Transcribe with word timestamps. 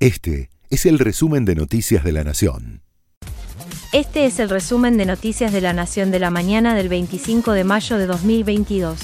Este 0.00 0.48
es 0.70 0.86
el 0.86 0.98
resumen 0.98 1.44
de 1.44 1.54
Noticias 1.54 2.02
de 2.02 2.12
la 2.12 2.24
Nación. 2.24 2.80
Este 3.92 4.24
es 4.24 4.40
el 4.40 4.48
resumen 4.48 4.96
de 4.96 5.04
Noticias 5.04 5.52
de 5.52 5.60
la 5.60 5.74
Nación 5.74 6.10
de 6.10 6.18
la 6.18 6.30
mañana 6.30 6.74
del 6.74 6.88
25 6.88 7.52
de 7.52 7.64
mayo 7.64 7.98
de 7.98 8.06
2022. 8.06 8.98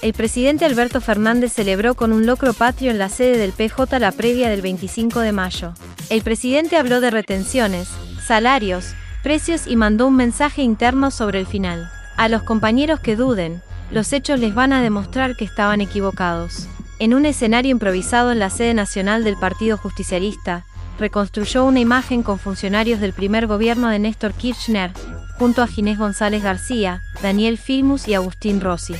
El 0.00 0.14
presidente 0.14 0.64
Alberto 0.64 1.02
Fernández 1.02 1.52
celebró 1.52 1.94
con 1.94 2.14
un 2.14 2.24
locro 2.24 2.54
patrio 2.54 2.90
en 2.90 2.98
la 2.98 3.10
sede 3.10 3.36
del 3.36 3.52
PJ 3.52 3.98
la 3.98 4.12
previa 4.12 4.48
del 4.48 4.62
25 4.62 5.20
de 5.20 5.32
mayo. 5.32 5.74
El 6.08 6.22
presidente 6.22 6.78
habló 6.78 7.02
de 7.02 7.10
retenciones, 7.10 7.88
salarios, 8.26 8.94
precios 9.22 9.66
y 9.66 9.76
mandó 9.76 10.06
un 10.06 10.16
mensaje 10.16 10.62
interno 10.62 11.10
sobre 11.10 11.38
el 11.38 11.46
final. 11.46 11.90
A 12.16 12.30
los 12.30 12.44
compañeros 12.44 12.98
que 13.00 13.14
duden, 13.14 13.60
los 13.90 14.10
hechos 14.14 14.40
les 14.40 14.54
van 14.54 14.72
a 14.72 14.80
demostrar 14.80 15.36
que 15.36 15.44
estaban 15.44 15.82
equivocados. 15.82 16.66
En 17.02 17.14
un 17.14 17.26
escenario 17.26 17.72
improvisado 17.72 18.30
en 18.30 18.38
la 18.38 18.48
sede 18.48 18.74
nacional 18.74 19.24
del 19.24 19.36
Partido 19.36 19.76
Justicialista, 19.76 20.64
reconstruyó 21.00 21.64
una 21.64 21.80
imagen 21.80 22.22
con 22.22 22.38
funcionarios 22.38 23.00
del 23.00 23.12
primer 23.12 23.48
gobierno 23.48 23.88
de 23.88 23.98
Néstor 23.98 24.34
Kirchner, 24.34 24.92
junto 25.36 25.62
a 25.62 25.66
Ginés 25.66 25.98
González 25.98 26.44
García, 26.44 27.02
Daniel 27.20 27.58
Filmus 27.58 28.06
y 28.06 28.14
Agustín 28.14 28.60
Rossi. 28.60 28.94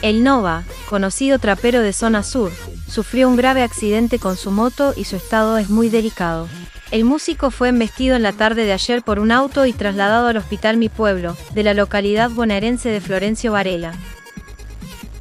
El 0.00 0.22
Nova, 0.22 0.62
conocido 0.88 1.40
trapero 1.40 1.80
de 1.80 1.92
zona 1.92 2.22
sur, 2.22 2.52
sufrió 2.86 3.28
un 3.28 3.34
grave 3.34 3.64
accidente 3.64 4.20
con 4.20 4.36
su 4.36 4.52
moto 4.52 4.94
y 4.96 5.02
su 5.02 5.16
estado 5.16 5.58
es 5.58 5.70
muy 5.70 5.88
delicado. 5.88 6.48
El 6.92 7.02
músico 7.02 7.50
fue 7.50 7.70
embestido 7.70 8.14
en 8.14 8.22
la 8.22 8.32
tarde 8.32 8.64
de 8.64 8.74
ayer 8.74 9.02
por 9.02 9.18
un 9.18 9.32
auto 9.32 9.66
y 9.66 9.72
trasladado 9.72 10.28
al 10.28 10.36
Hospital 10.36 10.76
Mi 10.76 10.88
Pueblo, 10.88 11.36
de 11.52 11.64
la 11.64 11.74
localidad 11.74 12.30
bonaerense 12.30 12.90
de 12.90 13.00
Florencio 13.00 13.50
Varela. 13.50 13.92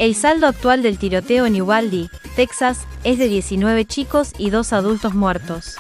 El 0.02 0.16
saldo 0.16 0.48
actual 0.48 0.82
del 0.82 0.98
tiroteo 0.98 1.46
en 1.46 1.62
Uvalde, 1.62 2.10
Texas, 2.36 2.88
es 3.04 3.20
de 3.20 3.28
19 3.28 3.86
chicos 3.86 4.34
y 4.36 4.50
dos 4.50 4.74
adultos 4.74 5.14
muertos. 5.14 5.76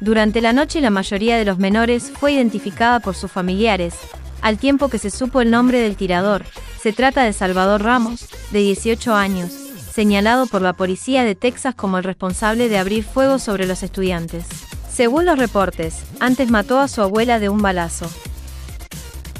Durante 0.00 0.40
la 0.40 0.52
noche 0.52 0.80
la 0.80 0.90
mayoría 0.90 1.36
de 1.36 1.44
los 1.44 1.58
menores 1.58 2.12
fue 2.16 2.34
identificada 2.34 3.00
por 3.00 3.16
sus 3.16 3.32
familiares, 3.32 3.96
al 4.42 4.58
tiempo 4.58 4.88
que 4.88 5.00
se 5.00 5.10
supo 5.10 5.40
el 5.40 5.50
nombre 5.50 5.80
del 5.80 5.96
tirador. 5.96 6.44
Se 6.80 6.92
trata 6.92 7.24
de 7.24 7.32
Salvador 7.32 7.82
Ramos, 7.82 8.28
de 8.52 8.60
18 8.60 9.12
años, 9.12 9.50
señalado 9.92 10.46
por 10.46 10.62
la 10.62 10.74
policía 10.74 11.24
de 11.24 11.34
Texas 11.34 11.74
como 11.74 11.98
el 11.98 12.04
responsable 12.04 12.68
de 12.68 12.78
abrir 12.78 13.02
fuego 13.02 13.40
sobre 13.40 13.66
los 13.66 13.82
estudiantes. 13.82 14.44
Según 14.88 15.26
los 15.26 15.36
reportes, 15.36 16.04
antes 16.20 16.48
mató 16.48 16.78
a 16.78 16.86
su 16.86 17.02
abuela 17.02 17.40
de 17.40 17.48
un 17.48 17.60
balazo. 17.60 18.08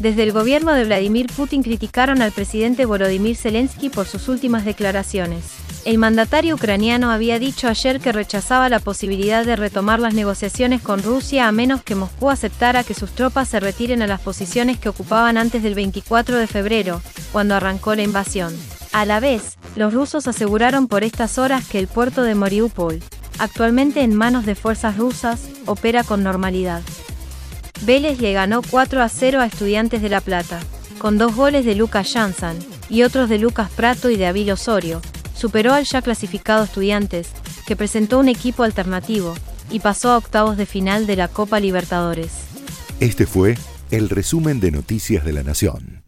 Desde 0.00 0.24
el 0.24 0.32
gobierno 0.32 0.72
de 0.72 0.84
Vladimir 0.84 1.26
Putin 1.34 1.62
criticaron 1.62 2.20
al 2.20 2.32
presidente 2.32 2.84
Volodymyr 2.84 3.36
Zelensky 3.36 3.90
por 3.90 4.06
sus 4.06 4.28
últimas 4.28 4.64
declaraciones. 4.64 5.44
El 5.84 5.98
mandatario 5.98 6.54
ucraniano 6.54 7.10
había 7.10 7.38
dicho 7.38 7.68
ayer 7.68 8.00
que 8.00 8.10
rechazaba 8.10 8.68
la 8.70 8.80
posibilidad 8.80 9.44
de 9.44 9.54
retomar 9.54 10.00
las 10.00 10.14
negociaciones 10.14 10.80
con 10.80 11.02
Rusia 11.02 11.46
a 11.46 11.52
menos 11.52 11.82
que 11.82 11.94
Moscú 11.94 12.30
aceptara 12.30 12.84
que 12.84 12.94
sus 12.94 13.10
tropas 13.10 13.48
se 13.48 13.60
retiren 13.60 14.00
a 14.00 14.06
las 14.06 14.20
posiciones 14.20 14.78
que 14.78 14.88
ocupaban 14.88 15.36
antes 15.36 15.62
del 15.62 15.74
24 15.74 16.38
de 16.38 16.46
febrero, 16.46 17.02
cuando 17.32 17.54
arrancó 17.54 17.94
la 17.94 18.02
invasión. 18.02 18.54
A 18.92 19.04
la 19.04 19.20
vez, 19.20 19.58
los 19.76 19.92
rusos 19.92 20.26
aseguraron 20.26 20.88
por 20.88 21.04
estas 21.04 21.36
horas 21.36 21.68
que 21.68 21.78
el 21.78 21.86
puerto 21.86 22.22
de 22.22 22.34
Mariupol, 22.34 23.02
actualmente 23.38 24.00
en 24.00 24.14
manos 24.14 24.46
de 24.46 24.54
fuerzas 24.54 24.96
rusas, 24.96 25.40
opera 25.66 26.02
con 26.02 26.22
normalidad. 26.22 26.82
Vélez 27.84 28.18
le 28.18 28.32
ganó 28.32 28.62
4 28.62 29.02
a 29.02 29.08
0 29.10 29.40
a 29.40 29.46
Estudiantes 29.46 30.00
de 30.00 30.08
La 30.08 30.22
Plata, 30.22 30.60
con 30.96 31.18
dos 31.18 31.36
goles 31.36 31.66
de 31.66 31.74
Lucas 31.74 32.10
Janssen 32.12 32.58
y 32.88 33.02
otros 33.02 33.28
de 33.28 33.38
Lucas 33.38 33.70
Prato 33.70 34.08
y 34.08 34.16
de 34.16 34.26
Avil 34.26 34.50
Osorio. 34.52 35.02
Superó 35.36 35.74
al 35.74 35.84
ya 35.84 36.00
clasificado 36.00 36.64
Estudiantes, 36.64 37.28
que 37.66 37.76
presentó 37.76 38.18
un 38.18 38.28
equipo 38.28 38.62
alternativo, 38.62 39.34
y 39.70 39.80
pasó 39.80 40.10
a 40.10 40.16
octavos 40.16 40.56
de 40.56 40.64
final 40.64 41.06
de 41.06 41.16
la 41.16 41.28
Copa 41.28 41.60
Libertadores. 41.60 42.32
Este 43.00 43.26
fue 43.26 43.58
el 43.90 44.08
resumen 44.08 44.60
de 44.60 44.70
Noticias 44.70 45.24
de 45.24 45.32
la 45.34 45.42
Nación. 45.42 46.02